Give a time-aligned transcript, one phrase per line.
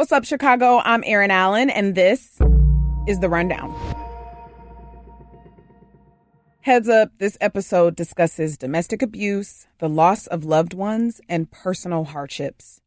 [0.00, 0.80] What's up, Chicago?
[0.82, 2.38] I'm Erin Allen, and this
[3.06, 3.70] is The Rundown.
[6.62, 12.80] Heads up, this episode discusses domestic abuse, the loss of loved ones, and personal hardships.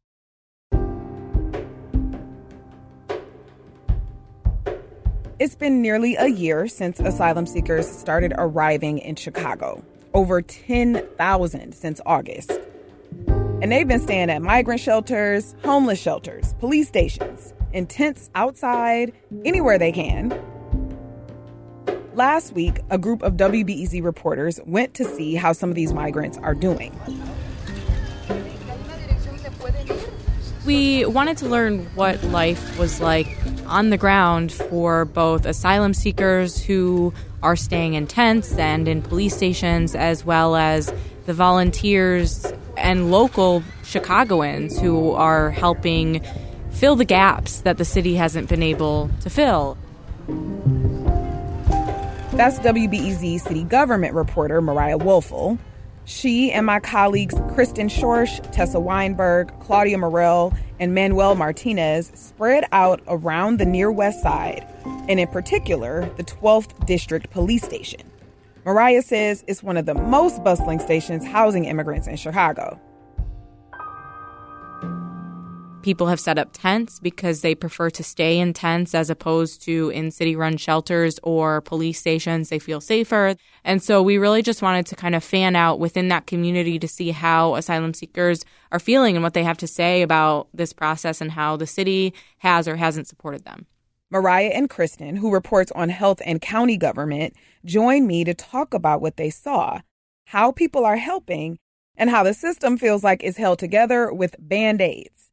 [5.38, 9.86] It's been nearly a year since asylum seekers started arriving in Chicago,
[10.16, 12.54] over 10,000 since August.
[13.64, 19.14] And they've been staying at migrant shelters, homeless shelters, police stations, in tents outside,
[19.46, 20.38] anywhere they can.
[22.14, 26.38] Last week, a group of WBEZ reporters went to see how some of these migrants
[26.40, 26.94] are doing.
[30.66, 36.62] We wanted to learn what life was like on the ground for both asylum seekers
[36.62, 40.94] who are staying in tents and in police stations, as well as
[41.28, 46.22] the volunteers and local Chicagoans who are helping
[46.72, 49.78] fill the gaps that the city hasn't been able to fill.
[52.34, 55.60] That's WBEZ city government reporter Mariah Woelfel.
[56.06, 63.02] She and my colleagues Kristen Schorsch, Tessa Weinberg, Claudia Morell, and Manuel Martinez spread out
[63.08, 64.68] around the near west side,
[65.08, 68.02] and in particular, the 12th District Police Station.
[68.66, 72.80] Mariah says it's one of the most bustling stations housing immigrants in Chicago.
[75.82, 79.90] People have set up tents because they prefer to stay in tents as opposed to
[79.90, 82.48] in city run shelters or police stations.
[82.48, 83.36] They feel safer.
[83.66, 86.88] And so we really just wanted to kind of fan out within that community to
[86.88, 91.20] see how asylum seekers are feeling and what they have to say about this process
[91.20, 93.66] and how the city has or hasn't supported them.
[94.14, 97.34] Mariah and Kristen, who reports on health and county government,
[97.66, 99.82] joined me to talk about what they saw,
[100.28, 101.58] how people are helping,
[101.98, 105.32] and how the system feels like it's held together with band aids.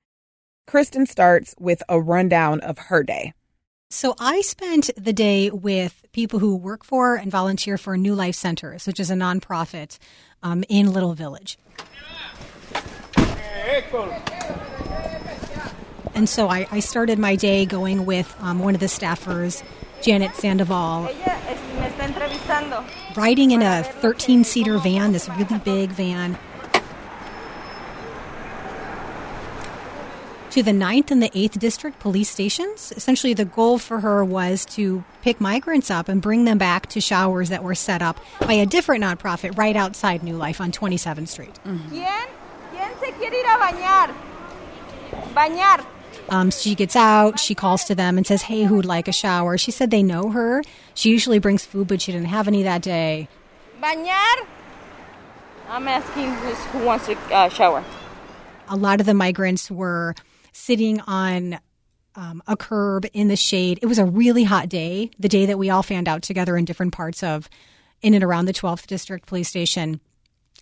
[0.67, 3.35] Kristen starts with a rundown of her day.
[3.91, 8.35] So I spent the day with people who work for and volunteer for New Life
[8.35, 9.99] Centers, which is a nonprofit
[10.43, 11.59] um, in Little Village.
[16.21, 19.65] And so I, I started my day going with um, one of the staffers,
[20.03, 21.09] Janet Sandoval,
[23.17, 26.37] riding in a 13 seater van, this really big van.
[30.51, 32.93] To the 9th and the 8th district police stations.
[32.95, 37.01] Essentially, the goal for her was to pick migrants up and bring them back to
[37.01, 41.29] showers that were set up by a different nonprofit right outside New Life on 27th
[41.29, 41.59] Street.
[41.65, 42.29] ¿Quién?
[42.73, 44.11] ¿Quién se quiere ir a bañar?
[45.33, 46.00] Bañar.
[46.29, 49.59] Um, she gets out, she calls to them and says, Hey, who'd like a shower?
[49.59, 50.63] She said they know her.
[50.95, 53.29] She usually brings food, but she didn't have any that day.
[53.81, 54.47] Bañar.
[55.69, 57.85] I'm asking who's, who wants a uh, shower.
[58.69, 60.15] A lot of the migrants were
[60.53, 61.59] sitting on
[62.17, 63.79] um, a curb in the shade.
[63.83, 66.65] It was a really hot day, the day that we all fanned out together in
[66.65, 67.49] different parts of,
[68.03, 70.01] in and around the 12th District Police Station.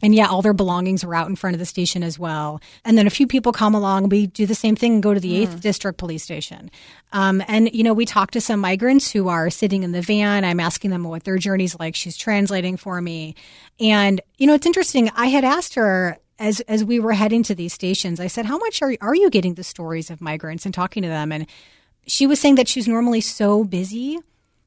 [0.02, 2.60] And yeah, all their belongings were out in front of the station as well.
[2.84, 4.10] And then a few people come along.
[4.10, 6.70] We do the same thing and go to the 8th District Police Station.
[7.12, 10.44] Um, and, you know, we talk to some migrants who are sitting in the van.
[10.44, 11.96] I'm asking them what their journey's like.
[11.96, 13.34] She's translating for me.
[13.80, 15.10] And, you know, it's interesting.
[15.16, 18.58] I had asked her as as we were heading to these stations, I said, "How
[18.58, 21.46] much are are you getting the stories of migrants and talking to them?" And
[22.06, 24.18] she was saying that she's normally so busy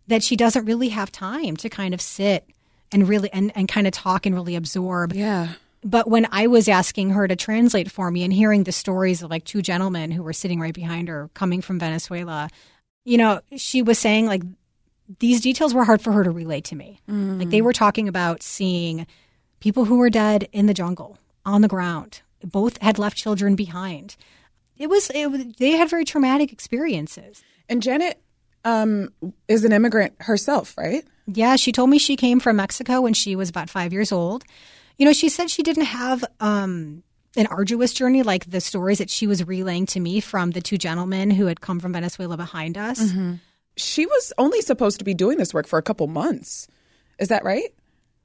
[0.08, 2.46] that she doesn't really have time to kind of sit
[2.92, 5.14] and really and, and kind of talk and really absorb.
[5.14, 5.50] Yeah.
[5.84, 9.32] But when I was asking her to translate for me and hearing the stories of
[9.32, 12.50] like two gentlemen who were sitting right behind her coming from Venezuela,
[13.04, 14.44] you know, she was saying like
[15.20, 17.00] these details were hard for her to relate to me.
[17.10, 17.40] Mm.
[17.40, 19.08] Like they were talking about seeing
[19.60, 22.22] people who were dead in the jungle on the ground.
[22.44, 24.16] Both had left children behind.
[24.78, 27.44] It was, it was they had very traumatic experiences.
[27.68, 28.20] And Janet
[28.64, 29.10] um,
[29.48, 31.04] is an immigrant herself, right?
[31.28, 34.44] Yeah, she told me she came from Mexico when she was about five years old.
[34.98, 37.04] You know, she said she didn't have um,
[37.38, 40.78] an arduous journey like the stories that she was relaying to me from the two
[40.78, 43.00] gentlemen who had come from Venezuela behind us.
[43.78, 46.68] She was only supposed to be doing this work for a couple months.
[47.20, 47.74] Is that right?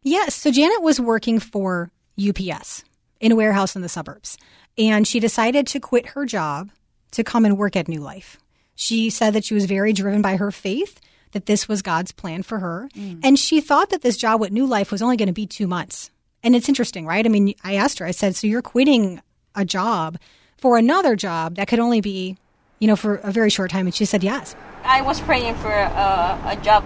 [0.02, 0.34] Yes.
[0.34, 2.84] So Janet was working for UPS
[3.20, 4.36] in a warehouse in the suburbs.
[4.76, 6.70] And she decided to quit her job
[7.12, 8.38] to come and work at New Life.
[8.76, 11.00] She said that she was very driven by her faith,
[11.32, 12.88] that this was God's plan for her.
[12.94, 13.20] Mm.
[13.24, 15.66] And she thought that this job with New Life was only going to be two
[15.66, 16.10] months.
[16.42, 17.24] And it's interesting, right?
[17.24, 19.20] I mean, I asked her, I said, So you're quitting
[19.54, 20.18] a job
[20.58, 22.36] for another job that could only be,
[22.78, 23.86] you know, for a very short time?
[23.86, 24.54] And she said, Yes.
[24.84, 26.84] I was praying for a, a job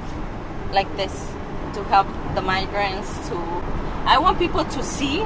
[0.72, 1.12] like this
[1.74, 3.28] to help the migrants.
[3.28, 3.36] To
[4.06, 5.18] I want people to see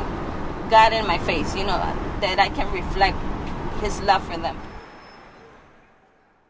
[0.70, 1.54] God in my face.
[1.54, 1.78] You know
[2.20, 3.18] that I can reflect
[3.82, 4.58] His love for them.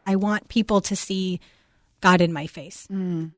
[0.05, 1.39] I want people to see
[2.01, 2.87] God in my face.
[2.91, 3.31] Mm.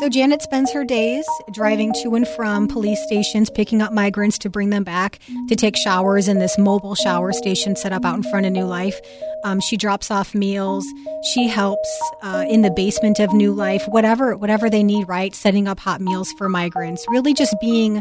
[0.00, 4.48] So Janet spends her days driving to and from police stations, picking up migrants to
[4.48, 5.18] bring them back
[5.48, 8.64] to take showers in this mobile shower station set up out in front of New
[8.64, 8.98] Life.
[9.44, 10.86] Um, she drops off meals.
[11.34, 15.06] She helps uh, in the basement of New Life, whatever whatever they need.
[15.06, 17.04] Right, setting up hot meals for migrants.
[17.10, 18.00] Really, just being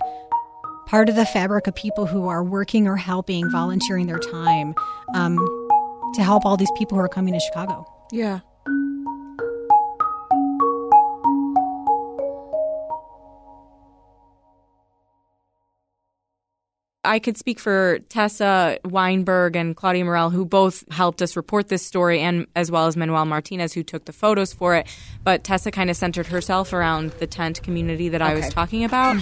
[0.90, 4.74] part of the fabric of people who are working or helping, volunteering their time
[5.14, 5.38] um,
[6.16, 7.86] to help all these people who are coming to Chicago.
[8.12, 8.40] Yeah.
[17.04, 21.86] I could speak for Tessa Weinberg and Claudia Morell, who both helped us report this
[21.86, 24.88] story, and as well as Manuel Martinez, who took the photos for it.
[25.24, 29.18] But Tessa kind of centered herself around the tent community that I was talking about.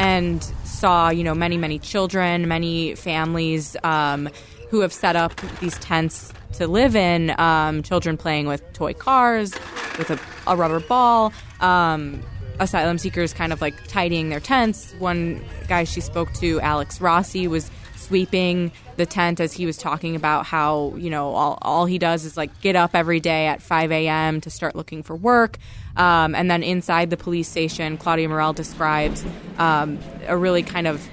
[0.00, 4.30] And saw, you know, many, many children, many families um,
[4.70, 7.38] who have set up these tents to live in.
[7.38, 9.52] Um, children playing with toy cars,
[9.98, 11.34] with a, a rubber ball.
[11.60, 12.22] Um,
[12.60, 14.94] asylum seekers kind of like tidying their tents.
[14.98, 17.70] One guy she spoke to, Alex Rossi, was
[18.00, 22.24] sweeping the tent as he was talking about how you know all, all he does
[22.24, 25.58] is like get up every day at 5 a.m to start looking for work
[25.96, 29.24] um, and then inside the police station claudia morell describes
[29.58, 31.06] um, a really kind of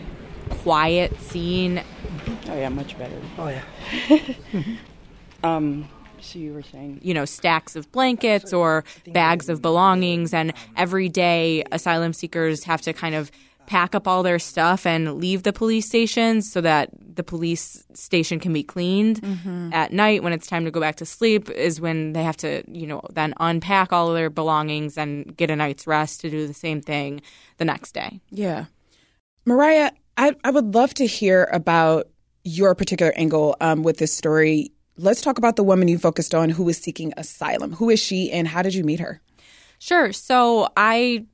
[0.49, 1.83] quiet scene
[2.49, 3.19] Oh yeah, much better.
[3.37, 4.19] Oh yeah.
[5.43, 5.87] Um,
[6.19, 11.09] so you were saying you know stacks of blankets or bags of belongings and every
[11.09, 13.29] day asylum seekers have to kind of
[13.67, 18.39] pack up all their stuff and leave the police stations so that the police station
[18.39, 19.19] can be cleaned
[19.73, 22.63] at night when it's time to go back to sleep is when they have to
[22.71, 26.47] you know then unpack all of their belongings and get a night's rest to do
[26.47, 27.21] the same thing
[27.57, 28.65] the next day Yeah.
[29.45, 32.09] Mariah, I, I would love to hear about
[32.43, 34.71] your particular angle um, with this story.
[34.97, 37.71] Let's talk about the woman you focused on who was seeking asylum.
[37.73, 39.21] Who is she and how did you meet her?
[39.79, 40.11] Sure.
[40.11, 41.25] So I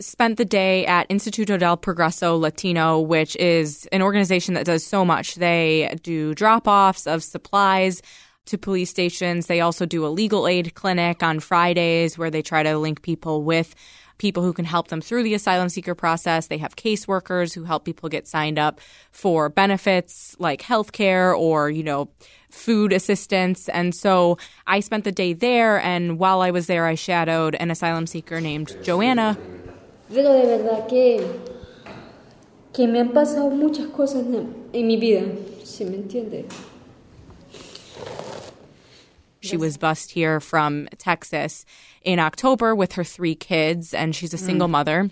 [0.00, 5.04] spent the day at Instituto del Progreso Latino, which is an organization that does so
[5.04, 5.36] much.
[5.36, 8.02] They do drop offs of supplies
[8.46, 9.46] to police stations.
[9.46, 13.42] They also do a legal aid clinic on Fridays where they try to link people
[13.42, 13.74] with
[14.18, 16.46] people who can help them through the asylum seeker process.
[16.46, 21.82] They have caseworkers who help people get signed up for benefits like healthcare or, you
[21.82, 22.08] know,
[22.50, 23.68] food assistance.
[23.68, 25.80] And so I spent the day there.
[25.80, 29.36] And while I was there, I shadowed an asylum seeker named Joanna,
[30.08, 31.20] Pero de verdad que,
[32.72, 35.22] que me han pasado muchas cosas en, en mi vida,
[35.64, 36.44] si me entiende.
[39.40, 41.64] She was bused here from Texas
[42.02, 44.46] in October with her three kids, and she's a mm.
[44.46, 45.10] single mother.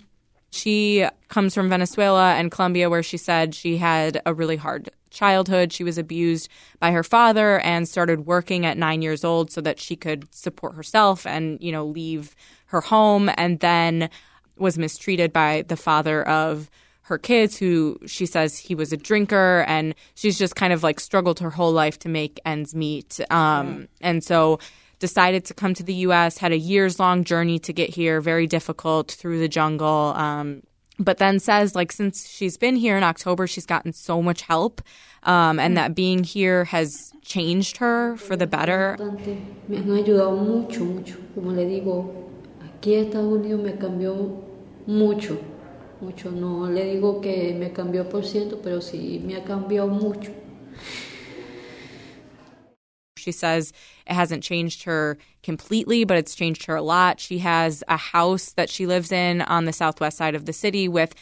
[0.51, 5.73] She comes from Venezuela and Colombia, where she said she had a really hard childhood.
[5.73, 6.49] She was abused
[6.79, 10.75] by her father and started working at nine years old so that she could support
[10.75, 12.35] herself and, you know, leave
[12.67, 14.09] her home, and then
[14.57, 16.69] was mistreated by the father of
[17.03, 20.99] her kids who she says he was a drinker and she's just kind of like
[20.99, 23.19] struggled her whole life to make ends meet.
[23.29, 24.59] Um, and so
[24.97, 28.47] decided to come to the us had a years long journey to get here very
[28.47, 30.13] difficult through the jungle.
[30.15, 30.63] Um,
[30.97, 34.81] but then says like since she's been here in october she's gotten so much help
[35.23, 38.95] um, and that being here has changed her for the better
[42.77, 44.43] Aquí Estados Unidos me cambió
[44.85, 45.39] mucho,
[46.01, 46.29] mucho.
[46.29, 50.31] No le digo que me cambió por ciento, pero sí me ha cambiado mucho.
[53.17, 53.73] She says
[54.05, 57.19] it hasn't changed her completely, but it's changed her a lot.
[57.19, 60.87] She has a house that she lives in on the southwest side of the city
[60.87, 61.15] with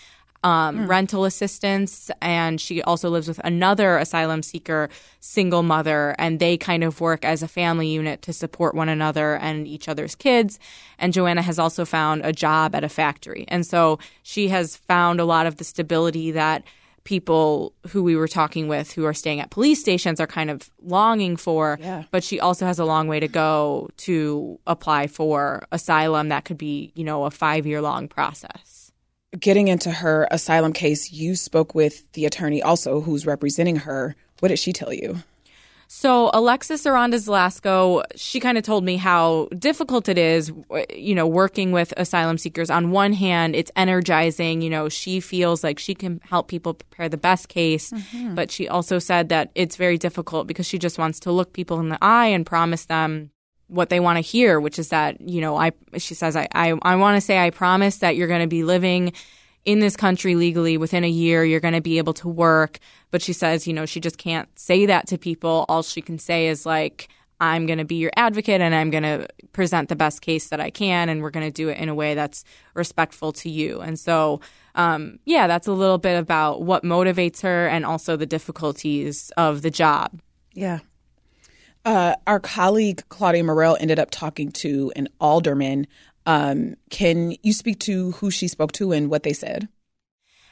[0.44, 6.58] um, rental assistance, and she also lives with another asylum seeker, single mother, and they
[6.58, 10.60] kind of work as a family unit to support one another and each other's kids.
[11.00, 15.20] And Joanna has also found a job at a factory, and so she has found
[15.20, 16.64] a lot of the stability that
[17.04, 20.70] people who we were talking with who are staying at police stations are kind of
[20.82, 21.78] longing for.
[21.82, 22.04] Yeah.
[22.12, 26.30] But she also has a long way to go to apply for asylum.
[26.30, 28.73] That could be, you know, a five year long process.
[29.40, 34.16] Getting into her asylum case, you spoke with the attorney also who's representing her.
[34.40, 35.24] What did she tell you?
[35.96, 40.52] So Alexis Arandas Velasco, she kind of told me how difficult it is,
[40.92, 42.72] you know, working with asylum seekers.
[42.72, 44.63] On one hand, it's energizing.
[44.63, 48.34] You know, she feels like she can help people prepare the best case, mm-hmm.
[48.34, 51.80] but she also said that it's very difficult because she just wants to look people
[51.80, 53.30] in the eye and promise them
[53.67, 56.74] what they want to hear, which is that, you know, I she says I I,
[56.82, 59.13] I want to say I promise that you're going to be living
[59.65, 62.79] in this country legally within a year you're going to be able to work,
[63.12, 65.65] but she says, you know, she just can't say that to people.
[65.70, 69.03] All she can say is like I'm going to be your advocate and I'm going
[69.03, 71.89] to present the best case that I can and we're going to do it in
[71.89, 72.43] a way that's
[72.74, 73.82] respectful to you.
[73.82, 74.41] And so
[74.75, 79.62] um, yeah, that's a little bit about what motivates her and also the difficulties of
[79.62, 80.20] the job.
[80.53, 80.79] Yeah.
[81.86, 85.88] Uh, our colleague Claudia Morell ended up talking to an alderman.
[86.25, 89.68] Um, can you speak to who she spoke to and what they said?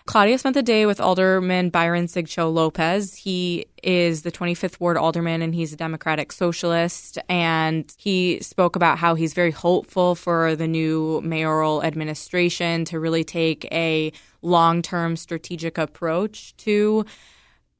[0.05, 3.13] Claudia spent the day with Alderman Byron Sigcho Lopez.
[3.15, 7.19] He is the 25th Ward Alderman and he's a Democratic Socialist.
[7.29, 13.23] And he spoke about how he's very hopeful for the new mayoral administration to really
[13.23, 14.11] take a
[14.41, 17.05] long term strategic approach to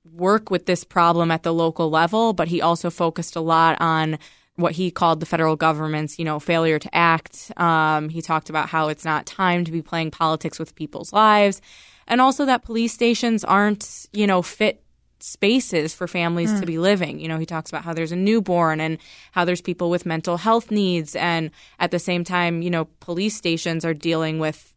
[0.03, 4.17] work with this problem at the local level, but he also focused a lot on
[4.55, 7.51] what he called the federal government's, you know, failure to act.
[7.57, 11.61] Um, he talked about how it's not time to be playing politics with people's lives,
[12.07, 14.83] and also that police stations aren't, you know, fit
[15.19, 16.59] spaces for families mm.
[16.59, 17.19] to be living.
[17.19, 18.97] You know, he talks about how there's a newborn and
[19.31, 23.35] how there's people with mental health needs, and at the same time, you know, police
[23.35, 24.70] stations are dealing with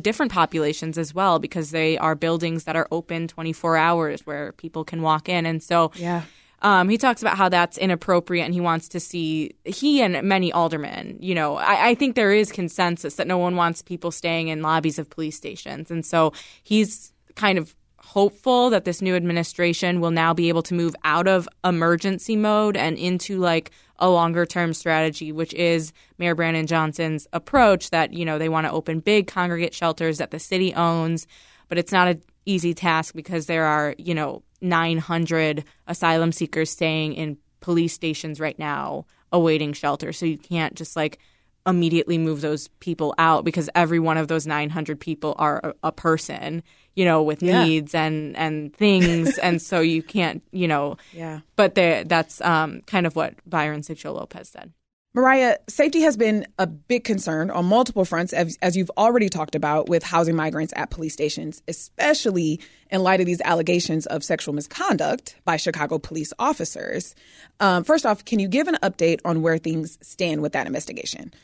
[0.00, 4.84] different populations as well because they are buildings that are open 24 hours where people
[4.84, 5.46] can walk in.
[5.46, 6.22] And so, yeah.
[6.64, 10.52] Um, he talks about how that's inappropriate and he wants to see he and many
[10.52, 14.46] aldermen, you know, I, I, think there is consensus that no one wants people staying
[14.46, 15.90] in lobbies of police stations.
[15.90, 20.74] And so he's kind of hopeful that this new administration will now be able to
[20.74, 23.72] move out of emergency mode and into like
[24.02, 28.66] a longer term strategy, which is Mayor Brandon Johnson's approach that, you know, they want
[28.66, 31.28] to open big congregate shelters that the city owns,
[31.68, 37.14] but it's not an easy task because there are, you know, 900 asylum seekers staying
[37.14, 40.12] in police stations right now awaiting shelter.
[40.12, 41.20] So you can't just like
[41.64, 45.92] immediately move those people out because every one of those 900 people are a, a
[45.92, 47.64] person you know with yeah.
[47.64, 53.06] needs and and things and so you can't you know yeah but that's um, kind
[53.06, 54.72] of what byron sigcho lopez said
[55.14, 59.54] Mariah, safety has been a big concern on multiple fronts, as, as, you've already talked
[59.54, 64.54] about, with housing migrants at police stations, especially in light of these allegations of sexual
[64.54, 67.14] misconduct by Chicago police officers.
[67.60, 71.34] Um, first off, can you give an update on where things stand with that investigation?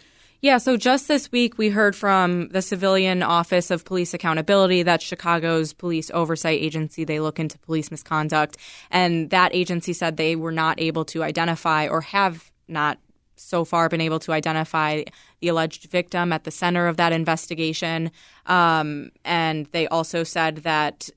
[0.41, 5.05] Yeah, so just this week we heard from the Civilian Office of Police Accountability, that's
[5.05, 7.03] Chicago's police oversight agency.
[7.03, 8.57] They look into police misconduct.
[8.93, 12.99] And that agency said they were not able to identify or have not
[13.35, 15.03] so far been able to identify
[15.41, 18.13] the alleged victim at the center of that investigation.
[18.47, 21.09] Um, and they also said that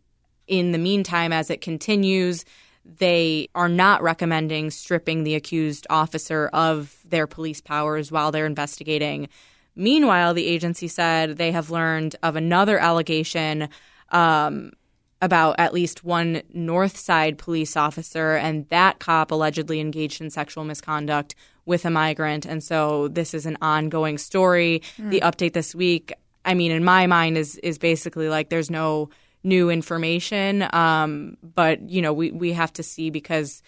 [0.48, 2.44] in the meantime, as it continues,
[2.98, 9.30] they are not recommending stripping the accused officer of their police powers while they're investigating.
[9.76, 13.70] Meanwhile, the agency said they have learned of another allegation
[14.10, 14.72] um,
[15.22, 20.64] about at least one North Side police officer, and that cop allegedly engaged in sexual
[20.64, 22.46] misconduct with a migrant.
[22.46, 24.82] And so this is an ongoing story.
[24.98, 25.12] Mm.
[25.12, 29.10] The update this week, I mean, in my mind, is is basically like there's no
[29.44, 30.68] new information.
[30.74, 33.62] Um, but you know, we we have to see because.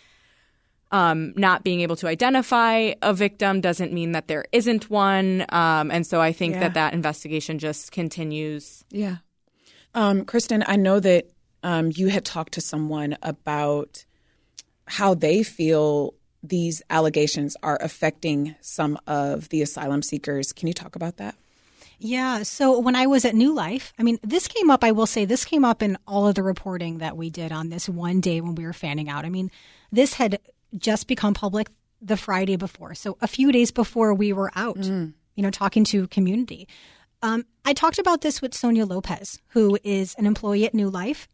[0.92, 5.90] Um, not being able to identify a victim doesn't mean that there isn't one, um,
[5.90, 6.60] and so I think yeah.
[6.60, 8.86] that that investigation just continues.
[8.92, 9.16] Yeah,
[9.96, 11.32] um, Kristen, I know that
[11.64, 14.06] um, you had talked to someone about
[14.86, 16.14] how they feel
[16.44, 20.52] these allegations are affecting some of the asylum seekers.
[20.52, 21.36] Can you talk about that?
[22.04, 22.44] Yeah.
[22.44, 25.24] So when I was at New Life, I mean, this came up, I will say,
[25.24, 28.42] this came up in all of the reporting that we did on this one day
[28.42, 29.24] when we were fanning out.
[29.24, 29.50] I mean,
[29.90, 30.40] this had
[30.78, 31.70] just become public
[32.02, 32.94] the Friday before.
[32.94, 35.14] So a few days before we were out, mm.
[35.36, 36.68] you know, talking to community.
[37.22, 41.30] Um, I talked about this with Sonia Lopez, who is an employee at New Life.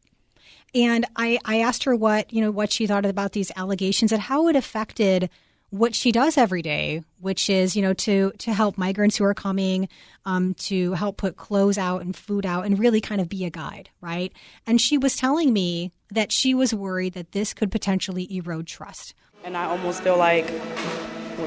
[0.75, 4.21] And I, I asked her what, you know, what she thought about these allegations and
[4.21, 5.31] how it affected
[5.69, 9.33] what she does every day, which is, you know, to to help migrants who are
[9.33, 9.88] coming,
[10.25, 13.49] um, to help put clothes out and food out, and really kind of be a
[13.49, 14.33] guide, right?
[14.65, 19.13] And she was telling me that she was worried that this could potentially erode trust.
[19.43, 20.47] And I almost feel like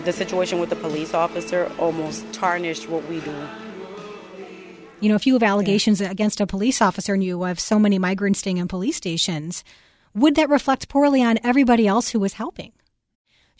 [0.04, 3.34] the situation with the police officer almost tarnished what we do.
[5.00, 6.10] You know, if you have allegations yeah.
[6.10, 9.64] against a police officer and you have so many migrants staying in police stations,
[10.14, 12.72] would that reflect poorly on everybody else who was helping?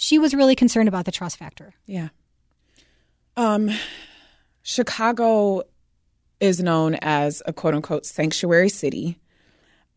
[0.02, 1.74] She was really concerned about the trust factor.
[1.86, 2.08] Yeah.
[3.36, 3.70] Um,
[4.62, 5.62] Chicago
[6.40, 9.20] is known as a quote unquote sanctuary city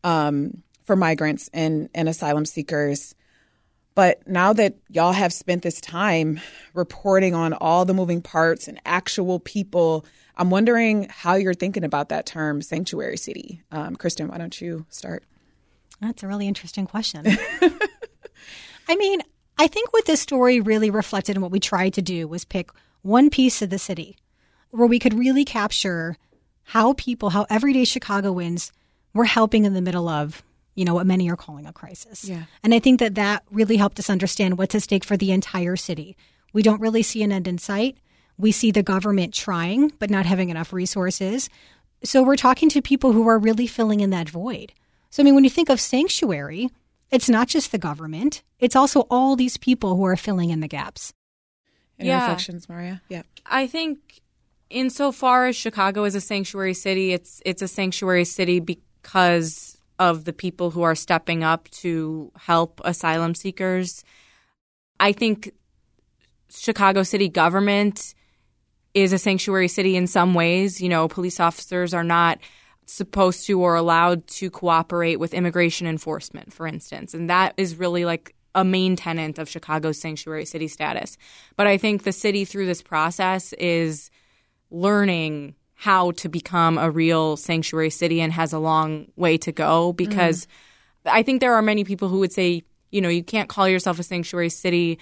[0.04, 3.16] um, for migrants and, and asylum seekers.
[3.96, 6.38] But now that y'all have spent this time
[6.72, 12.10] reporting on all the moving parts and actual people, I'm wondering how you're thinking about
[12.10, 13.60] that term, sanctuary city.
[13.72, 15.24] Um, Kristen, why don't you start?
[16.00, 17.24] That's a really interesting question.
[18.88, 19.22] I mean,
[19.58, 22.70] I think what this story really reflected and what we tried to do was pick
[23.02, 24.16] one piece of the city
[24.70, 26.16] where we could really capture
[26.64, 28.72] how people, how everyday Chicagoans
[29.14, 30.42] were helping in the middle of,
[30.74, 32.24] you know, what many are calling a crisis.
[32.24, 32.44] Yeah.
[32.62, 35.76] And I think that that really helped us understand what's at stake for the entire
[35.76, 36.16] city.
[36.52, 37.96] We don't really see an end in sight.
[38.36, 41.48] We see the government trying, but not having enough resources.
[42.04, 44.72] So we're talking to people who are really filling in that void.
[45.10, 46.68] So, I mean, when you think of sanctuary,
[47.10, 50.68] it's not just the government, it's also all these people who are filling in the
[50.68, 51.12] gaps.
[51.98, 52.20] Any Yeah.
[52.22, 53.02] reflections, Maria?
[53.08, 53.22] Yeah.
[53.46, 54.20] I think
[54.70, 60.32] insofar as Chicago is a sanctuary city, it's it's a sanctuary city because of the
[60.32, 64.04] people who are stepping up to help asylum seekers.
[65.00, 65.52] I think
[66.50, 68.14] Chicago city government
[68.94, 70.80] is a sanctuary city in some ways.
[70.80, 72.38] You know, police officers are not
[72.86, 77.14] supposed to or allowed to cooperate with immigration enforcement, for instance.
[77.14, 81.18] And that is really like a main tenet of Chicago's sanctuary city status.
[81.56, 84.10] But I think the city through this process is
[84.70, 89.92] learning how to become a real sanctuary city and has a long way to go
[89.92, 90.46] because
[91.04, 93.98] I think there are many people who would say, you know, you can't call yourself
[93.98, 94.98] a sanctuary city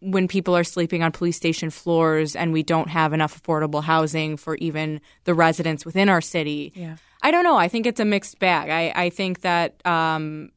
[0.00, 4.36] when people are sleeping on police station floors and we don't have enough affordable housing
[4.36, 6.72] for even the residents within our city.
[6.74, 6.96] Yeah.
[7.26, 7.56] I don't know.
[7.56, 8.70] I think it's a mixed bag.
[8.70, 10.50] I, I think that um,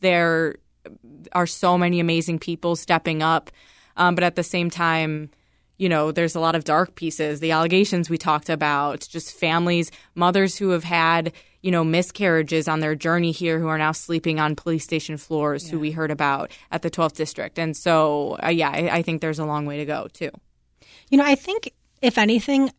[0.00, 0.56] there
[1.30, 3.52] are so many amazing people stepping up,
[3.96, 5.30] um, but at the same time,
[5.78, 7.38] you know, there's a lot of dark pieces.
[7.38, 12.80] The allegations we talked about, just families, mothers who have had, you know, miscarriages on
[12.80, 16.50] their journey here who are now sleeping on police station floors, who we heard about
[16.72, 17.60] at the 12th district.
[17.60, 20.32] And so, uh, yeah, I, I think there's a long way to go, too.
[21.10, 21.70] You know, I think
[22.02, 22.72] if anything,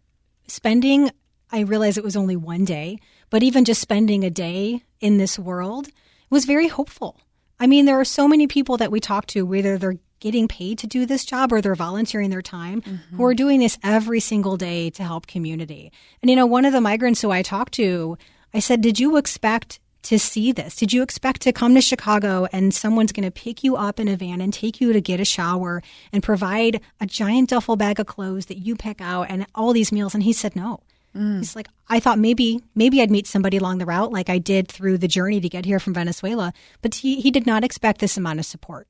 [0.50, 1.10] spending,
[1.52, 5.38] I realize it was only one day, but even just spending a day in this
[5.38, 5.90] world
[6.30, 7.18] was very hopeful.
[7.60, 10.78] I mean, there are so many people that we talk to, whether they're getting paid
[10.80, 13.22] to do this job or they're volunteering their time, who mm-hmm.
[13.22, 15.92] are doing this every single day to help community.
[16.22, 18.18] And, you know, one of the migrants who I talked to,
[18.54, 20.76] I said, Did you expect to see this?
[20.76, 24.08] Did you expect to come to Chicago and someone's going to pick you up in
[24.08, 28.00] a van and take you to get a shower and provide a giant duffel bag
[28.00, 30.14] of clothes that you pick out and all these meals?
[30.14, 30.80] And he said, no.
[31.16, 31.40] Mm.
[31.40, 34.68] He's like, I thought maybe maybe I'd meet somebody along the route like I did
[34.68, 38.18] through the journey to get here from Venezuela, but he, he did not expect this
[38.18, 38.88] amount of support.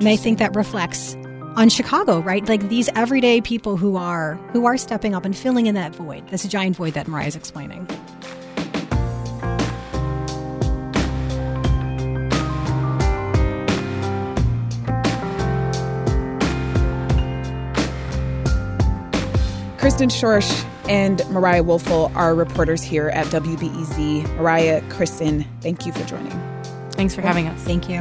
[0.00, 1.16] And I think that reflects
[1.56, 2.48] on Chicago, right?
[2.48, 6.28] Like these everyday people who are who are stepping up and filling in that void.
[6.28, 7.88] This giant void that Mariah's explaining.
[19.80, 24.36] Kristen Schorsch and Mariah Woelfel are reporters here at WBEZ.
[24.36, 26.32] Mariah, Kristen, thank you for joining.
[26.92, 27.58] Thanks for having us.
[27.62, 27.98] Thank you.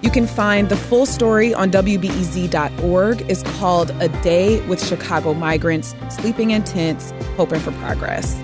[0.00, 3.30] You can find the full story on WBEZ.org.
[3.30, 8.34] It's called A Day with Chicago Migrants Sleeping in Tents, Hoping for Progress.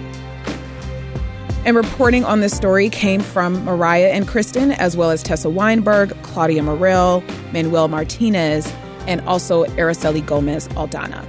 [1.64, 6.14] And reporting on this story came from Mariah and Kristen, as well as Tessa Weinberg,
[6.22, 8.70] Claudia Morell, Manuel Martinez,
[9.08, 11.26] and also Araceli Gomez Aldana.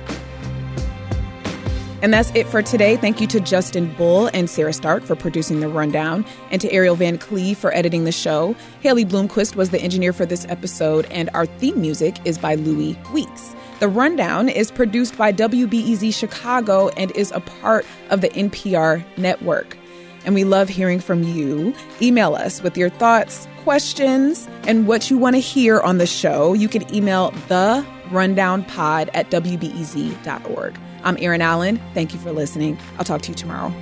[2.02, 2.96] And that's it for today.
[2.96, 6.96] Thank you to Justin Bull and Sarah Stark for producing the rundown, and to Ariel
[6.96, 8.56] Van Cleave for editing the show.
[8.80, 12.98] Haley Bloomquist was the engineer for this episode, and our theme music is by Louis
[13.12, 13.54] Weeks.
[13.82, 19.78] The rundown is produced by WBEZ Chicago and is a part of the NPR network.
[20.26, 21.74] And we love hearing from you.
[22.02, 26.54] Email us with your thoughts, questions, and what you want to hear on the show.
[26.54, 30.80] You can email the rundownpod at wbez.org.
[31.04, 31.82] I'm Erin Allen.
[31.94, 32.78] Thank you for listening.
[32.98, 33.74] I'll talk to you tomorrow.